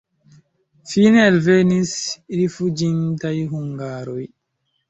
Fine 0.91 1.21
alvenis 1.25 1.93
rifuĝintaj 2.39 3.35
hungaroj. 3.55 4.21